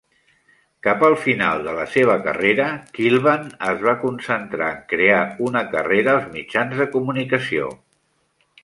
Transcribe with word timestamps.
Cap 0.85 1.03
al 1.09 1.17
final 1.25 1.61
de 1.67 1.75
la 1.79 1.85
seva 1.95 2.15
carrera 2.23 2.65
Kilbane 2.97 3.53
es 3.73 3.85
va 3.85 3.95
concentrar 4.07 4.71
en 4.77 4.83
crear 4.95 5.21
una 5.51 5.65
carrera 5.77 6.19
als 6.19 6.29
mitjans 6.39 6.79
de 6.83 6.91
comunicació. 6.99 7.73